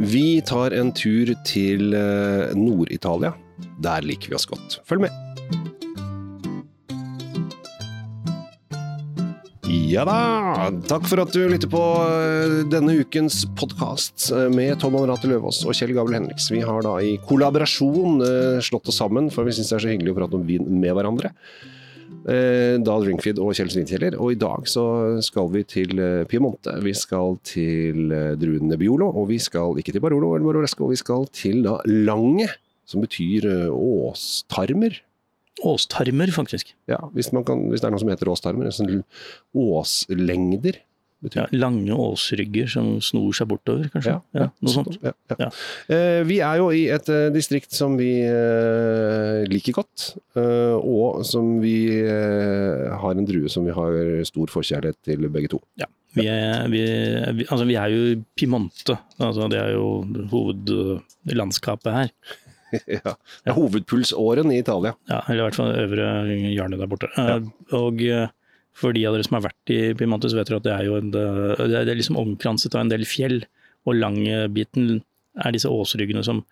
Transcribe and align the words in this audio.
Vi 0.00 0.40
tar 0.48 0.72
en 0.72 0.88
tur 0.96 1.28
til 1.44 1.92
eh, 1.92 2.54
Nord-Italia. 2.56 3.34
Der 3.84 4.00
liker 4.00 4.30
vi 4.32 4.36
oss 4.38 4.46
godt. 4.48 4.78
Følg 4.88 5.04
med. 5.04 5.12
Ja 9.90 10.06
da! 10.08 10.70
Takk 10.88 11.04
for 11.10 11.20
at 11.20 11.34
du 11.36 11.42
lytter 11.52 11.68
på 11.68 11.82
eh, 12.06 12.54
denne 12.72 12.94
ukens 13.02 13.42
podkast 13.60 14.30
med 14.56 14.80
Tom 14.80 14.96
Anrate 14.96 15.28
Løvaas 15.28 15.60
og 15.66 15.76
Kjell 15.76 15.92
Gabel 15.98 16.16
Henriks. 16.16 16.48
Vi 16.48 16.62
har 16.64 16.80
da 16.86 16.96
i 17.04 17.18
kollaborasjon 17.28 18.24
eh, 18.24 18.62
slått 18.64 18.88
oss 18.88 19.02
sammen, 19.02 19.28
for 19.28 19.44
vi 19.44 19.52
syns 19.58 19.68
det 19.68 19.82
er 19.82 19.84
så 19.84 19.92
hyggelig 19.92 20.16
å 20.16 20.20
prate 20.22 20.40
om 20.40 20.48
vin 20.48 20.64
med 20.80 20.96
hverandre. 20.96 21.34
Eh, 22.28 22.76
da 22.84 22.96
Drinkfeed 23.00 23.38
og 23.40 23.54
Kjell 23.56 23.70
Svinkjeller. 23.72 24.16
Og 24.20 24.34
i 24.34 24.40
dag 24.40 24.66
så 24.68 24.84
skal 25.24 25.48
vi 25.54 25.62
til 25.68 26.00
eh, 26.02 26.24
Piemonte. 26.28 26.74
Vi 26.84 26.92
skal 26.96 27.38
til 27.46 28.12
eh, 28.12 28.34
druen 28.40 28.68
Nebbiolo, 28.68 29.08
og 29.08 29.30
vi 29.30 29.38
skal 29.40 29.78
ikke 29.80 29.94
til 29.96 30.04
Barolo 30.04 30.34
eller 30.34 30.48
Baroresco, 30.48 30.90
vi 30.90 31.00
skal 31.00 31.28
til 31.32 31.64
da 31.64 31.78
Lange, 31.88 32.50
som 32.88 33.04
betyr 33.04 33.48
åstarmer. 33.72 35.00
Åstarmer, 35.66 36.32
faktisk. 36.32 36.74
Ja, 36.88 37.00
hvis, 37.14 37.30
kan, 37.46 37.66
hvis, 37.70 37.80
det 37.82 37.88
er 37.88 37.94
noe 37.94 38.02
som 38.02 38.12
heter 38.12 38.32
åstarmer. 38.32 38.70
Sånn 38.74 39.02
åslengder. 39.56 40.80
Ja, 41.20 41.44
lange 41.52 41.92
åsrygger 41.92 42.68
som 42.72 42.94
snor 43.04 43.34
seg 43.36 43.50
bortover, 43.50 43.90
kanskje? 43.92 44.14
Ja, 44.16 44.40
ja, 44.40 44.46
noe 44.64 44.72
sånt. 44.72 44.96
Ja, 45.04 45.50
eh, 45.92 46.20
vi 46.24 46.38
er 46.40 46.60
jo 46.62 46.70
i 46.72 46.86
et 46.94 47.10
eh, 47.12 47.28
distrikt 47.34 47.76
som 47.76 47.98
vi 48.00 48.08
eh, 48.24 49.42
liker 49.50 49.76
godt, 49.76 50.14
uh, 50.38 50.80
og 50.80 51.20
som 51.28 51.58
vi 51.60 51.76
har 52.00 53.12
en 53.12 53.28
drue 53.28 53.52
som 53.52 53.68
vi 53.68 53.76
har 53.76 54.24
stor 54.28 54.52
forkjærlighet 54.52 55.00
til 55.04 55.28
begge 55.28 55.52
to. 55.52 55.60
Ja. 55.80 55.90
Vi 56.16 56.24
er, 56.26 56.64
vi, 56.72 56.80
vi, 57.38 57.44
altså 57.46 57.68
vi 57.68 57.76
er 57.78 57.92
jo 57.92 58.16
Pimonte. 58.34 58.96
altså 59.20 59.46
det 59.52 59.60
er 59.60 59.76
jo 59.76 60.00
hovedlandskapet 60.32 61.94
her. 61.94 62.10
ja, 62.96 63.12
det 63.12 63.52
er 63.52 63.58
hovedpulsåren 63.58 64.50
i 64.54 64.58
Italia. 64.64 64.96
Ja, 65.10 65.20
eller 65.28 65.44
i 65.44 65.46
hvert 65.50 65.60
fall 65.60 65.76
øvre 65.84 66.10
hjørnet 66.56 66.80
der 66.80 66.90
borte. 66.90 67.12
Og 67.76 68.02
for 68.80 68.96
de 68.96 69.04
av 69.06 69.16
dere 69.16 69.26
som 69.26 69.36
har 69.38 69.46
vært 69.50 69.72
i 69.74 69.80
Pimantus 69.98 70.34
vet 70.36 70.48
dere 70.48 70.60
at 70.60 70.66
det 70.66 70.74
er 70.74 70.86
jo 70.88 70.98
en, 70.98 71.10
det 71.12 71.80
er 71.80 71.98
liksom 71.98 72.18
omkranset 72.20 72.74
av 72.76 72.84
en 72.84 72.92
del 72.92 73.04
fjell. 73.08 73.42
Og 73.88 73.96
langbiten 73.96 75.00
er 75.40 75.54
disse 75.54 75.70
åsryggene 75.70 76.24
som 76.26 76.42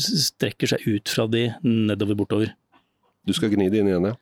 strekker 0.00 0.70
seg 0.70 0.86
ut 0.88 1.10
fra 1.10 1.26
de 1.30 1.48
nedover 1.62 2.18
bortover. 2.18 2.54
Du 3.24 3.32
skal 3.36 3.52
gni 3.52 3.70
det 3.72 3.82
inn 3.82 3.90
igjen, 3.90 4.10
ja? 4.10 4.16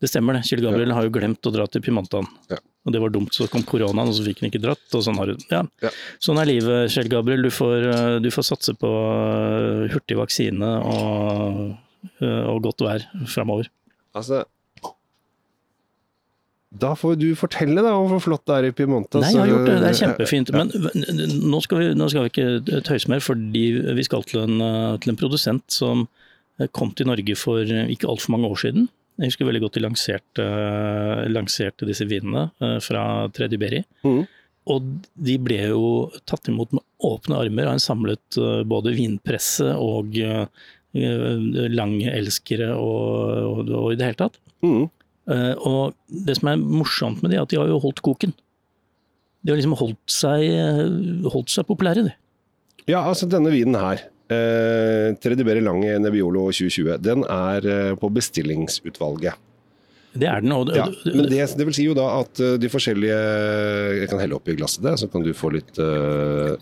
Det 0.00 0.10
stemmer 0.10 0.36
det. 0.36 0.44
Kjell 0.48 0.60
Gabriel 0.60 0.92
ja. 0.92 0.96
har 0.98 1.06
jo 1.06 1.12
glemt 1.14 1.48
å 1.48 1.52
dra 1.52 1.64
til 1.70 1.82
Pimantan. 1.84 2.26
Ja. 2.50 2.58
Og 2.86 2.92
det 2.94 3.00
var 3.02 3.12
dumt, 3.14 3.32
så 3.34 3.48
kom 3.50 3.64
koronaen, 3.66 4.10
og 4.10 4.14
så 4.14 4.24
fikk 4.26 4.42
han 4.42 4.50
ikke 4.50 4.60
dratt. 4.62 4.84
og 4.92 5.02
Sånn, 5.02 5.16
har 5.18 5.32
hun. 5.32 5.46
ja. 5.50 5.62
ja. 5.82 5.92
sånn 6.22 6.40
er 6.42 6.50
livet, 6.50 6.92
Kjell 6.92 7.08
Gabriel. 7.12 7.46
Du 7.46 7.50
får, 7.54 7.88
du 8.22 8.28
får 8.34 8.46
satse 8.50 8.76
på 8.78 8.90
hurtig 9.94 10.18
vaksine 10.20 10.72
og, 10.84 11.62
og 12.20 12.60
godt 12.68 12.84
vær 12.86 13.08
framover. 13.32 13.72
Altså, 14.16 14.44
da 16.82 16.92
får 16.98 17.16
du 17.20 17.28
fortelle 17.38 17.82
da, 17.84 17.94
om 17.96 18.10
hvor 18.10 18.22
flott 18.24 18.44
det 18.48 18.58
er 18.58 18.68
i 18.68 18.74
Piemonte. 18.76 19.20
Nei, 19.22 19.32
jeg 19.32 19.42
har 19.42 19.50
gjort 19.52 19.68
det. 19.68 19.78
Det 19.82 19.88
er 19.88 19.98
kjempefint. 20.00 20.52
Men 20.56 20.72
nå 21.52 21.62
skal, 21.64 21.82
vi, 21.82 21.88
nå 21.98 22.08
skal 22.12 22.26
vi 22.26 22.32
ikke 22.32 22.80
tøyse 22.86 23.10
mer, 23.12 23.24
fordi 23.24 23.64
vi 23.98 24.06
skal 24.06 24.26
til 24.28 24.44
en, 24.44 24.60
til 25.02 25.12
en, 25.12 25.18
produsent 25.20 25.64
som 25.72 26.06
kom 26.76 26.92
til 26.96 27.10
Norge 27.10 27.36
for 27.38 27.64
ikke 27.64 28.08
altfor 28.08 28.36
mange 28.36 28.48
år 28.52 28.62
siden. 28.64 28.88
Jeg 29.16 29.32
husker 29.32 29.48
veldig 29.48 29.62
godt 29.64 29.76
de 29.78 29.84
lanserte, 29.84 30.46
lanserte 31.32 31.88
disse 31.88 32.04
vinene 32.08 32.50
eh, 32.60 32.76
fra 32.84 33.04
Tredje 33.32 33.58
Berry. 33.60 33.80
Mm. 34.04 34.26
Og 34.72 34.88
de 35.28 35.36
ble 35.40 35.60
jo 35.70 35.86
tatt 36.28 36.50
imot 36.52 36.74
med 36.76 36.84
åpne 37.06 37.38
armer 37.40 37.70
av 37.70 37.78
en 37.78 37.82
samlet 37.82 38.40
eh, 38.40 38.60
både 38.68 38.92
vinpresse 38.96 39.72
og 39.80 40.16
langelskere 40.16 40.74
lange 40.96 42.08
elskere 42.08 42.70
og, 42.72 43.32
og, 43.44 43.58
og 43.68 43.90
i 43.92 43.96
det 44.00 44.06
hele 44.06 44.16
tatt. 44.16 44.38
Mm. 44.64 44.86
Eh, 45.26 45.54
og 45.58 45.96
det 46.06 46.36
som 46.38 46.52
er 46.52 46.60
morsomt 46.60 47.22
med 47.22 47.32
det, 47.32 47.38
er 47.40 47.46
at 47.46 47.52
de 47.52 47.58
har 47.60 47.70
jo 47.70 47.80
holdt 47.82 48.02
koken. 48.06 48.34
De 49.46 49.52
har 49.52 49.60
liksom 49.60 49.76
holdt 49.78 50.10
seg, 50.10 50.44
eh, 50.50 50.84
holdt 51.30 51.52
seg 51.52 51.66
populære, 51.68 52.06
de. 52.08 52.14
Ja, 52.86 53.02
altså 53.02 53.28
denne 53.30 53.50
vinen 53.50 53.78
her, 53.78 54.06
eh, 54.30 55.14
Tredibere 55.22 55.62
Lange 55.62 55.98
Nebbiolo 56.02 56.48
2020, 56.50 56.96
den 57.02 57.22
er 57.30 57.66
eh, 57.66 57.94
på 57.98 58.10
bestillingsutvalget. 58.10 59.42
Det 60.16 60.26
er 60.30 60.40
den. 60.40 60.54
Og, 60.56 60.70
ja, 60.74 60.86
men 61.12 61.28
det, 61.28 61.42
det, 61.58 61.66
vil 61.68 61.76
si 61.76 61.84
jo 61.84 61.94
da 61.94 62.06
at 62.22 62.40
de 62.56 62.68
forskjellige 62.72 63.16
Jeg 64.00 64.06
kan 64.08 64.22
helle 64.22 64.38
oppi 64.38 64.54
glasset 64.56 64.86
det, 64.86 64.94
så 64.96 65.10
kan 65.12 65.20
du 65.20 65.34
få 65.36 65.50
litt 65.52 65.76
uh, 65.76 66.56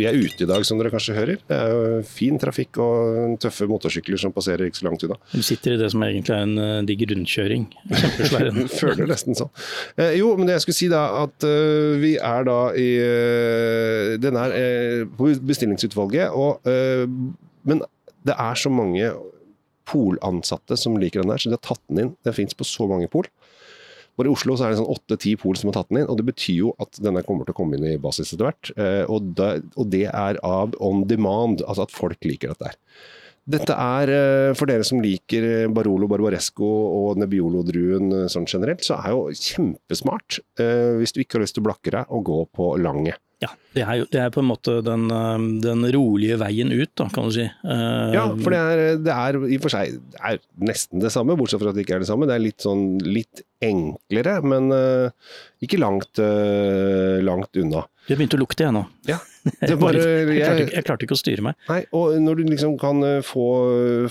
vi 0.00 0.06
er 0.08 0.16
ute 0.16 0.44
i 0.44 0.48
dag, 0.48 0.64
som 0.66 0.80
dere 0.80 0.92
kanskje 0.92 1.16
hører. 1.16 1.40
Det 1.48 1.56
er 1.56 1.72
jo 1.74 2.00
fin 2.08 2.38
trafikk 2.40 2.80
og 2.82 3.36
tøffe 3.42 3.68
motorsykler 3.70 4.20
som 4.20 4.34
passerer 4.34 4.68
ikke 4.68 4.80
så 4.80 4.88
langt 4.88 5.04
unna. 5.06 5.18
Du 5.34 5.42
sitter 5.46 5.76
i 5.76 5.80
det 5.80 5.90
som 5.92 6.04
egentlig 6.06 6.34
er 6.36 6.46
en 6.46 6.56
uh, 6.60 6.80
digg 6.88 7.04
rundkjøring. 7.10 7.66
Kjempesvær 8.02 8.50
en. 8.50 8.62
Føler 8.80 9.10
nesten 9.10 9.38
sånn. 9.38 9.52
Eh, 9.96 10.16
jo, 10.18 10.32
men 10.38 10.48
det 10.48 10.58
jeg 10.58 10.66
skulle 10.66 10.80
si 10.80 10.90
da, 10.92 11.04
at 11.24 11.46
uh, 11.46 11.98
vi 12.00 12.14
er 12.16 12.46
da 12.48 12.58
i 12.78 12.88
uh, 13.00 14.14
Den 14.20 14.38
er 14.40 14.56
uh, 14.56 15.04
på 15.18 15.32
bestillingsutvalget, 15.46 16.32
og, 16.36 16.64
men 17.66 17.82
det 18.26 18.34
er 18.34 18.58
så 18.58 18.70
mange 18.72 19.10
polansatte 19.90 20.76
som 20.78 20.98
liker 21.00 21.22
den 21.22 21.32
der, 21.32 21.40
så 21.40 21.50
de 21.50 21.56
har 21.56 21.64
tatt 21.64 21.82
den 21.90 22.02
inn. 22.04 22.12
Den 22.26 22.36
fins 22.36 22.56
på 22.56 22.66
så 22.68 22.86
mange 22.90 23.08
pol. 23.10 23.28
Bare 24.18 24.28
i 24.28 24.32
Oslo 24.32 24.56
så 24.56 24.66
er 24.66 24.72
det 24.72 24.80
sånn 24.80 24.90
åtte-ti 24.92 25.36
pol 25.40 25.56
som 25.58 25.70
har 25.70 25.78
tatt 25.78 25.92
den 25.92 26.02
inn, 26.02 26.10
og 26.10 26.18
det 26.20 26.26
betyr 26.28 26.58
jo 26.58 26.74
at 26.82 26.98
denne 27.02 27.22
kommer 27.26 27.46
til 27.46 27.54
å 27.54 27.60
komme 27.60 27.78
inn 27.78 27.86
i 27.92 28.00
basis 28.00 28.34
etter 28.34 28.48
hvert. 28.48 28.72
Eh, 28.76 29.04
og, 29.08 29.88
det 29.92 30.06
er 30.10 30.40
av 30.46 30.76
on 30.82 31.06
demand, 31.08 31.64
altså 31.64 31.86
at 31.86 31.94
folk 31.94 32.28
liker 32.28 32.52
dette 32.52 32.72
her. 32.72 32.78
Dette 33.50 33.74
er, 33.74 34.12
eh, 34.14 34.50
for 34.54 34.70
dere 34.70 34.84
som 34.86 35.00
liker 35.02 35.70
Barolo 35.74 36.06
Barbaresco 36.10 36.68
og 36.68 37.22
Nebbiolo-druen 37.22 38.12
eh, 38.18 38.28
sånn 38.30 38.46
generelt, 38.50 38.84
så 38.86 39.00
er 39.00 39.16
jo 39.16 39.24
kjempesmart, 39.32 40.42
hvis 41.00 41.16
du 41.16 41.22
ikke 41.22 41.38
har 41.38 41.46
lyst 41.46 41.56
til 41.56 41.64
å 41.64 41.70
blakke 41.70 41.94
deg, 41.96 42.12
og 42.12 42.26
gå 42.28 42.44
på 42.56 42.74
Lange. 42.82 43.16
Ja, 43.40 43.50
det 43.72 43.84
er, 43.86 43.94
jo, 44.02 44.06
det 44.12 44.20
er 44.20 44.32
på 44.34 44.42
en 44.42 44.50
måte 44.50 44.78
den, 44.84 45.06
den, 45.64 45.84
rolige 45.94 46.36
veien 46.42 46.74
ut, 46.74 46.90
da, 46.98 47.06
kan 47.08 47.30
du 47.30 47.32
si. 47.32 47.46
Ja, 47.64 48.26
for 48.36 48.52
det 48.52 48.58
er, 48.60 48.82
det 49.00 49.14
er 49.14 49.38
i 49.46 49.56
og 49.56 49.64
for 49.64 49.72
seg 49.72 49.96
nesten 50.60 51.00
det 51.00 51.12
samme, 51.14 51.38
bortsett 51.40 51.62
fra 51.62 51.72
at 51.72 51.78
det 51.78 51.86
ikke 51.86 51.96
er 51.96 52.04
det 52.04 52.10
samme. 52.10 52.28
Det 52.28 52.36
er 52.36 52.44
litt 52.44 52.66
sånn 52.66 52.98
litt 53.06 53.44
enklere, 53.60 54.40
men 54.46 54.72
uh, 54.72 55.10
ikke 55.62 55.80
langt, 55.80 56.20
uh, 56.20 57.20
langt 57.24 57.56
unna. 57.60 57.84
Det 58.08 58.16
begynte 58.16 58.38
å 58.38 58.40
lukte, 58.40 58.64
jeg 58.64 58.74
nå. 58.74 58.80
Ja, 59.06 59.18
bare, 59.80 60.00
jeg, 60.00 60.24
jeg, 60.32 60.40
klarte 60.40 60.62
ikke, 60.64 60.74
jeg, 60.74 60.84
klarte 60.88 61.06
ikke, 61.06 61.16
å 61.16 61.20
styre 61.20 61.44
meg. 61.44 61.58
Nei, 61.68 61.82
og 61.96 62.16
når 62.24 62.40
du 62.40 62.48
liksom 62.48 62.74
kan 62.80 63.04
uh, 63.04 63.18
få, 63.24 63.46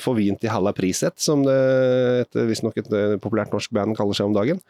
få 0.01 0.13
vin 0.19 0.37
til 0.39 0.53
halva 0.53 0.73
priset, 0.77 1.17
som 1.21 1.41
det 1.45 2.45
visstnok 2.51 2.77
et 2.79 2.91
populært 3.23 3.53
norsk 3.55 3.73
band 3.75 3.97
kaller 3.97 4.17
seg 4.17 4.29
om 4.29 4.37
dagen, 4.37 4.61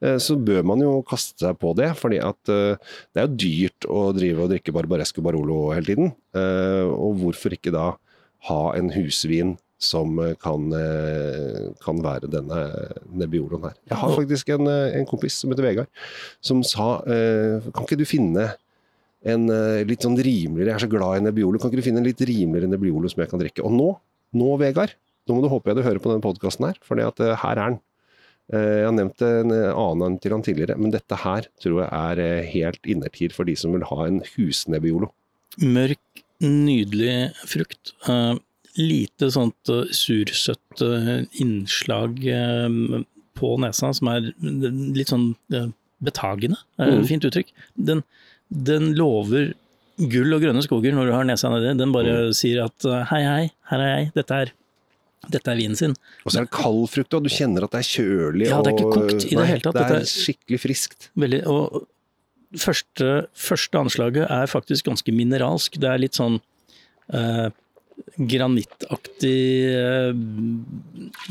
så 0.00 0.34
bør 0.34 0.64
man 0.66 0.80
jo 0.82 0.96
kaste 1.06 1.44
seg 1.44 1.58
på 1.60 1.74
det. 1.78 1.92
fordi 1.98 2.18
at 2.24 2.40
det 2.48 3.20
er 3.20 3.28
jo 3.28 3.36
dyrt 3.38 3.86
å 3.86 4.01
drive 4.16 4.44
og 4.44 4.50
drikke 4.50 4.74
Barbaresco 4.74 5.22
Barolo 5.24 5.68
hele 5.72 5.86
tiden. 5.86 6.12
Og 6.34 7.20
hvorfor 7.20 7.54
ikke 7.54 7.72
da 7.74 7.92
ha 8.48 8.62
en 8.74 8.90
husvin 8.94 9.54
som 9.82 10.18
eh, 10.22 10.34
kan, 10.40 10.70
eh, 10.76 11.70
kan 11.82 12.00
være 12.02 12.30
denne 12.30 12.62
Nebbioloen 13.10 13.66
her. 13.66 13.76
Jeg 13.90 13.98
har 13.98 14.16
faktisk 14.16 14.52
en, 14.54 14.68
eh, 14.70 14.98
en, 14.98 15.06
kompis 15.08 15.40
som 15.42 15.52
heter 15.52 15.66
Vegard, 15.66 15.90
som 16.40 16.62
sa 16.66 17.02
Kan 17.02 17.84
ikke 17.84 17.98
du 17.98 18.06
finne 18.08 18.52
en 19.22 19.46
litt 19.86 20.02
sånn 20.02 20.18
rimeligere 20.18 20.72
Jeg 20.72 20.78
er 20.80 20.82
så 20.82 20.90
glad 20.90 21.20
i 21.20 21.24
Nebbiolo. 21.26 21.60
Kan 21.60 21.70
ikke 21.70 21.82
du 21.82 21.86
finne 21.86 22.02
en 22.02 22.08
litt 22.08 22.22
rimeligere 22.26 22.70
Nebbiolo 22.70 23.10
som 23.10 23.22
jeg 23.22 23.30
kan 23.30 23.42
drikke? 23.42 23.62
Og 23.66 23.74
nå, 23.74 23.88
nå 24.38 24.56
Vegard, 24.62 24.94
nå 25.26 25.36
må 25.36 25.44
du 25.44 25.50
håpe 25.52 25.70
jeg 25.70 25.78
du 25.78 25.86
hører 25.86 26.02
på 26.02 26.10
denne 26.10 26.24
podkasten 26.24 26.70
her, 26.70 26.80
for 26.82 26.98
her 26.98 27.52
er 27.52 27.62
den. 27.62 27.80
Jeg 28.52 28.84
har 28.84 28.92
nevnt 28.92 29.22
en 29.24 29.52
annen 29.54 30.16
til 30.20 30.34
han 30.34 30.42
tidligere, 30.44 30.74
men 30.80 30.92
dette 30.92 31.16
her 31.22 31.46
tror 31.62 31.84
jeg 31.84 31.88
er 32.20 32.48
helt 32.50 32.88
innertid 32.90 33.32
for 33.36 33.48
de 33.48 33.54
som 33.56 33.72
vil 33.72 33.86
ha 33.88 34.06
en 34.08 34.18
husnebbiolo. 34.34 35.08
Mørk, 35.62 36.24
nydelig 36.42 37.30
frukt 37.46 37.94
lite 38.80 39.28
sånt 39.32 39.70
sursøtt 39.92 40.82
innslag 41.40 42.20
på 43.38 43.54
nesa 43.60 43.92
som 43.96 44.10
er 44.12 44.30
litt 44.40 45.12
sånn 45.12 45.32
betagende. 46.02 46.58
Mm. 46.80 47.02
Fint 47.08 47.26
uttrykk. 47.28 47.52
Den, 47.76 48.02
den, 48.48 48.92
lover 48.98 49.52
gull 49.96 50.34
og 50.34 50.42
grønne 50.42 50.64
skoger 50.64 50.96
når 50.96 51.08
du 51.08 51.14
har 51.14 51.28
nesa 51.28 51.52
nedi. 51.52 51.76
Den 51.78 51.94
bare 51.94 52.16
mm. 52.28 52.34
sier 52.36 52.64
at 52.66 52.88
hei, 53.12 53.22
hei, 53.28 53.44
her 53.70 53.84
er 53.84 53.92
jeg, 53.92 54.10
dette 54.16 54.40
er 54.40 54.54
dette 55.30 55.52
er 55.52 55.58
vinen 55.60 55.78
sin. 55.78 55.94
Og 56.24 56.32
så 56.32 56.40
er 56.40 56.46
det 56.48 56.54
kald 56.56 56.84
frukt, 56.90 57.14
og 57.14 57.26
du 57.26 57.30
kjenner 57.32 57.66
at 57.66 57.74
det 57.74 57.82
er 57.82 57.88
kjølig. 57.88 58.48
Ja, 58.50 58.60
det 58.64 58.72
er 58.72 58.78
ikke 58.78 58.94
kokt 58.96 59.26
i 59.28 59.36
det 59.38 59.48
hele 59.48 59.64
tatt. 59.64 59.78
Det 59.78 59.98
er 60.00 60.08
skikkelig 60.10 60.60
friskt. 60.62 61.08
Veldig, 61.22 61.42
og 61.50 61.86
første, 62.58 63.10
første 63.38 63.80
anslaget 63.80 64.26
er 64.26 64.50
faktisk 64.50 64.90
ganske 64.90 65.14
mineralsk. 65.14 65.78
Det 65.80 65.88
er 65.88 66.02
litt 66.02 66.18
sånn 66.18 66.40
eh, 67.14 67.48
granittaktig 68.18 69.40
eh, 69.70 70.22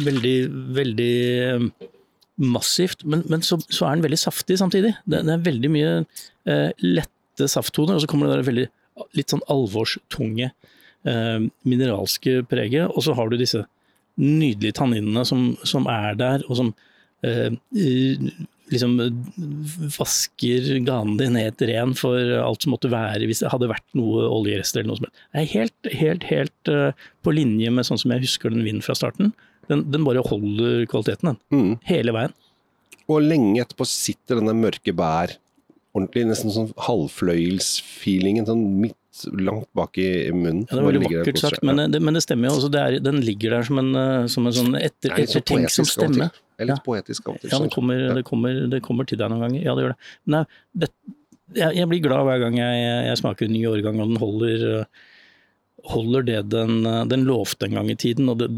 Veldig, 0.01 0.35
veldig 0.77 1.15
eh, 1.45 1.65
massivt, 2.41 3.03
men, 3.05 3.25
men 3.29 3.43
så, 3.45 3.59
så, 3.67 3.85
er 3.85 3.97
den 3.97 4.05
veldig 4.07 4.19
saftig 4.19 4.57
samtidig. 4.61 4.95
Det, 5.05 5.21
det 5.27 5.35
er 5.35 5.43
veldig 5.45 5.71
mye 5.73 5.91
eh, 5.99 6.69
lette 6.81 7.49
safttoner, 7.51 7.97
og 7.97 8.03
så 8.03 8.09
kommer 8.09 8.29
det 8.29 8.39
der 8.39 8.47
veldig 8.47 8.67
litt 9.17 9.33
sånn 9.33 9.43
alvorstunge 9.51 10.49
eh, 10.49 11.43
mineralske 11.67 12.41
preget. 12.49 12.89
Og 12.89 13.05
så 13.05 13.15
har 13.17 13.29
du 13.29 13.37
disse 13.39 13.65
nydelige 14.19 14.77
tanninene 14.79 15.23
som, 15.27 15.51
som 15.67 15.87
er 15.91 16.17
der, 16.19 16.43
og 16.49 16.57
som 16.59 16.71
eh, 17.25 17.53
liksom 18.71 18.95
vasker 19.97 20.69
ganen 20.87 21.17
din 21.19 21.37
helt 21.39 21.61
ren 21.67 21.93
for 21.97 22.17
alt 22.39 22.63
som 22.63 22.73
måtte 22.75 22.91
være 22.91 23.27
hvis 23.27 23.43
det 23.43 23.51
hadde 23.51 23.69
vært 23.71 23.87
noe 23.97 24.27
oljerester 24.31 24.81
eller 24.81 24.93
noe 24.93 25.01
som 25.01 25.07
helst. 25.07 25.23
Det 25.31 25.41
er 25.41 25.51
helt, 25.51 25.91
helt, 26.01 26.27
helt 26.31 26.71
uh, 26.71 27.09
på 27.25 27.35
linje 27.35 27.73
med 27.73 27.87
sånn 27.87 27.99
som 27.99 28.13
jeg 28.15 28.23
husker 28.23 28.53
den 28.53 28.63
vinden 28.63 28.85
fra 28.85 28.95
starten. 28.97 29.33
Den, 29.67 29.83
den 29.91 30.07
bare 30.07 30.23
holder 30.23 30.85
kvaliteten, 30.91 31.33
den. 31.33 31.41
Mm. 31.51 31.73
Hele 31.87 32.15
veien. 32.15 32.35
Og 33.11 33.25
lenge 33.25 33.59
etterpå 33.63 33.87
sitter 33.87 34.39
denne 34.39 34.55
mørke 34.55 34.95
bær 34.95 35.35
ordentlig, 35.91 36.25
nesten 36.29 36.53
sånn 36.53 36.71
halvfløyelsfeelingen 36.87 38.47
sånn 38.47 38.63
midt 38.83 38.97
langt 39.33 39.67
bak 39.73 39.97
i 39.97 40.31
munnen. 40.31 40.65
Ja, 40.69 40.77
det 40.77 40.83
var 40.83 40.91
veldig 40.91 41.03
vakkert 41.03 41.41
sagt, 41.41 41.63
men 41.67 41.81
det, 41.91 41.99
men 41.99 42.15
det, 42.15 42.23
stemmer 42.23 42.49
jo. 42.49 42.57
Altså, 42.57 42.69
er, 42.79 42.97
den 43.03 43.19
ligger 43.25 43.57
der 43.57 43.67
som 43.67 43.81
en, 43.81 43.91
eh, 43.97 44.27
som 44.31 44.47
en 44.47 44.55
sånn 44.55 44.77
etter, 44.79 45.15
ettertenksom 45.19 45.89
stemme. 45.89 46.29
Det 46.31 46.65
er 46.65 46.71
litt 46.71 46.85
poetisk 46.85 47.27
av 47.27 47.35
og 47.35 47.43
til. 47.43 47.51
Ja, 47.51 47.59
det 47.63 47.71
kommer, 47.73 48.05
det, 48.15 48.23
kommer, 48.27 48.61
det 48.71 48.81
kommer, 48.85 49.09
til 49.09 49.19
deg 49.19 49.33
noen 49.33 49.43
ganger. 49.47 49.65
Ja, 49.65 49.75
det 49.75 49.85
gjør 49.85 49.93
det. 49.95 50.13
Men 50.23 50.47
det, 50.83 50.91
jeg, 51.57 51.77
jeg, 51.81 51.89
blir 51.91 52.03
glad 52.05 52.25
hver 52.29 52.43
gang 52.45 52.57
jeg, 52.61 52.87
jeg, 53.09 53.19
smaker 53.19 53.47
en 53.47 53.55
ny 53.57 53.65
årgang, 53.67 53.99
og 53.99 54.13
den 54.13 54.21
holder, 54.21 54.65
holder 55.91 56.27
det 56.31 56.41
den, 56.53 56.81
den 57.11 57.27
lovte 57.27 57.67
en 57.67 57.79
gang 57.81 57.91
i 57.91 57.99
tiden. 57.99 58.31
Og 58.31 58.39
det, 58.39 58.51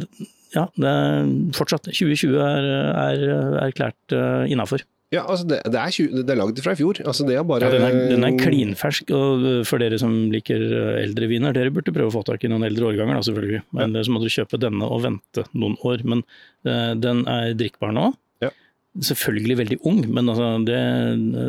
ja, 0.54 0.68
det 0.78 0.90
er 0.90 1.32
fortsatt. 1.58 1.90
2020 1.90 2.38
er, 2.46 2.68
er 2.94 3.24
erklært 3.66 4.14
uh, 4.14 4.44
innafor. 4.46 4.86
Ja, 5.14 5.24
altså 5.30 5.46
det, 5.46 5.60
det, 5.70 5.78
er, 5.78 5.94
20, 5.94 6.24
det 6.26 6.34
er 6.34 6.40
lagd 6.40 6.60
fra 6.66 6.74
i 6.74 6.80
fjor. 6.80 7.00
Altså 7.06 7.26
det 7.28 7.38
er 7.38 7.46
bare... 7.46 7.70
Ja, 7.70 7.76
den 7.76 7.86
er, 7.86 8.00
den 8.16 8.26
er 8.26 8.38
klinfersk, 8.40 9.14
og 9.14 9.46
for 9.70 9.84
dere 9.84 10.00
som 10.02 10.16
liker 10.34 10.64
eldre 11.04 11.30
viner, 11.30 11.54
dere 11.56 11.74
burde 11.74 11.94
prøve 11.94 12.10
å 12.10 12.16
få 12.16 12.24
tak 12.28 12.44
i 12.44 12.52
noen 12.52 12.66
eldre 12.66 12.90
årganger, 12.90 13.20
da, 13.20 13.28
selvfølgelig. 13.28 13.62
Men 13.78 13.94
ja. 13.94 14.06
så 14.08 14.14
må 14.14 14.24
dere 14.24 14.34
kjøpe 14.40 14.62
denne 14.64 14.90
og 14.90 15.06
vente 15.06 15.46
noen 15.54 15.78
år. 15.86 16.06
Men 16.10 16.26
uh, 16.66 16.94
den 16.98 17.24
er 17.30 17.54
drikkbar 17.60 17.94
nå. 17.96 18.10
Selvfølgelig 18.94 19.56
veldig 19.58 19.76
ung, 19.90 20.04
men 20.14 20.28
altså 20.30 20.48
det 20.68 20.76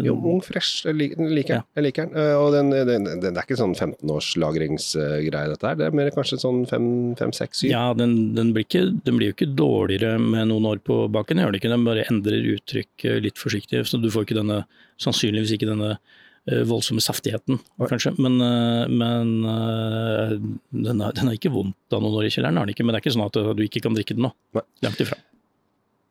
Jo, 0.07 0.15
ung, 0.17 0.39
fresh. 0.41 0.87
Jeg 0.87 0.97
liker, 0.97 1.51
ja. 1.51 1.59
jeg 1.77 1.85
liker 1.85 2.07
den. 2.09 2.17
Og 2.41 2.55
den, 2.55 2.71
den, 2.89 3.09
den, 3.21 3.37
er 3.37 3.45
ikke 3.45 3.59
sånn 3.61 3.75
15-års 3.77 4.31
lagringsgreie, 4.41 5.51
dette 5.53 5.69
her. 5.69 5.77
Det 5.77 5.91
er 5.91 5.99
mer 5.99 6.09
kanskje 6.15 6.39
sånn 6.41 6.63
5-6-7. 6.71 7.67
Ja, 7.69 7.91
den, 7.99 8.33
den, 8.39 8.55
blir 8.57 8.65
ikke, 8.65 8.87
den, 9.05 9.19
blir 9.21 9.29
jo 9.29 9.37
ikke 9.37 9.51
dårligere 9.53 10.17
med 10.23 10.49
noen 10.55 10.71
år 10.73 10.81
på 10.89 11.03
baken, 11.13 11.43
gjør 11.43 11.53
den 11.53 11.61
ikke. 11.61 11.73
Den 11.75 11.85
bare 11.85 12.07
endrer 12.09 12.49
uttrykk 12.55 13.07
litt 13.27 13.43
forsiktig. 13.43 13.85
Så 13.93 14.01
du 14.01 14.09
får 14.15 14.25
ikke 14.25 14.41
denne, 14.41 14.63
sannsynligvis 15.05 15.59
ikke 15.59 15.69
denne 15.69 15.99
voldsomme 16.45 17.05
saftigheten, 17.05 17.61
kanskje. 17.93 18.15
Men, 18.25 18.41
men 18.89 19.37
den, 19.45 20.97
er, 20.97 21.13
den 21.13 21.29
er 21.29 21.37
ikke 21.37 21.53
vondt 21.53 21.93
av 21.93 22.01
noen 22.01 22.23
år 22.23 22.31
i 22.31 22.33
kjelleren, 22.33 22.57
er 22.57 22.65
den 22.65 22.73
ikke. 22.73 22.89
Men 22.89 22.97
det 22.97 23.03
er 23.03 23.05
ikke 23.05 23.17
sånn 23.19 23.29
at 23.29 23.37
du 23.61 23.65
ikke 23.69 23.85
kan 23.85 24.01
drikke 24.01 24.17
den 24.17 24.31
nå. 24.31 24.35
Langt 24.85 25.05
ifra. 25.05 25.21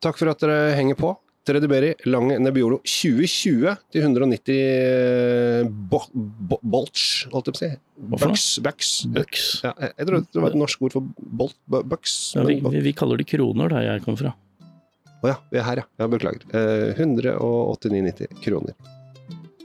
Takk 0.04 0.18
for 0.20 0.30
at 0.30 0.42
dere 0.42 0.74
henger 0.78 0.98
på. 1.00 1.16
Tredje 1.44 1.68
Lange 1.68 1.92
Lang 2.08 2.30
Nebbiolo 2.40 2.78
2020 2.88 3.74
til 3.92 4.06
190 4.06 5.68
bo, 5.90 6.00
bo, 6.14 6.58
bolch, 6.62 7.26
holdt 7.32 7.50
jeg 7.50 7.54
på 7.54 7.58
å 7.58 7.62
si. 7.62 7.68
Bucks. 8.14 8.46
Bucks. 8.64 8.92
Bucks. 9.12 9.44
Ja, 9.66 9.74
jeg 9.90 10.08
tror 10.08 10.24
det 10.24 10.40
var 10.40 10.54
et 10.54 10.58
norsk 10.62 10.86
ord 10.88 10.96
for 10.96 11.12
bolt, 11.42 11.58
bucks. 11.68 12.16
Ja, 12.38 12.46
vi, 12.48 12.56
vi, 12.64 12.80
vi, 12.88 12.94
kaller 12.96 13.20
det 13.20 13.28
kroner 13.28 13.72
der 13.76 13.90
jeg 13.90 14.04
kommer 14.06 14.22
fra. 14.22 14.32
Å 14.34 15.26
oh, 15.26 15.30
ja, 15.30 15.36
vi 15.52 15.60
er 15.60 15.68
her 15.68 15.82
ja. 15.82 15.86
ja 16.00 16.08
beklager. 16.16 16.48
Eh, 16.56 17.04
189,90 17.04 18.40
kroner. 18.44 18.76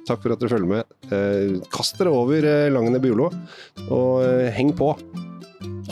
Takk 0.10 0.24
for 0.24 0.34
at 0.34 0.42
dere 0.42 0.52
følger 0.52 0.72
med. 0.74 0.94
Eh, 1.16 1.58
kast 1.72 2.00
dere 2.00 2.12
over 2.16 2.44
eh, 2.44 2.68
Lang 2.74 2.92
Nebbiolo, 2.92 3.32
og 3.88 4.14
eh, 4.26 4.52
heng 4.56 4.76
på. 4.76 4.92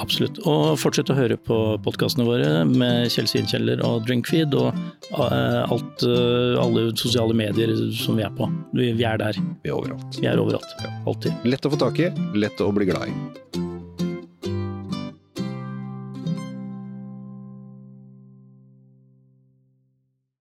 Absolutt. 0.01 0.39
Og 0.49 0.77
fortsett 0.79 1.11
å 1.11 1.17
høre 1.17 1.37
på 1.41 1.57
podkastene 1.85 2.27
våre 2.27 2.63
med 2.69 3.11
Kjell 3.13 3.29
Svinkjeller 3.29 3.83
og 3.85 4.05
Drinkfeed 4.07 4.55
og 4.57 4.71
uh, 5.17 5.63
alt, 5.65 6.05
uh, 6.05 6.57
alle 6.63 6.89
sosiale 6.99 7.35
medier 7.37 7.73
som 7.97 8.19
vi 8.19 8.25
er 8.27 8.33
på. 8.37 8.49
Vi, 8.77 8.91
vi 8.97 9.07
er 9.07 9.21
der. 9.21 9.39
Vi 9.63 9.73
er 9.73 9.77
overalt. 9.77 10.21
Vi 10.21 10.29
er 10.29 10.41
overalt. 10.41 10.77
Ja. 10.83 10.93
Alltid. 11.07 11.47
Lett 11.47 11.65
å 11.65 11.73
få 11.73 11.81
tak 11.87 12.03
i, 12.03 12.11
lett 12.37 12.61
å 12.63 12.71
bli 12.75 12.89
glad 12.91 13.09
i. 13.09 13.66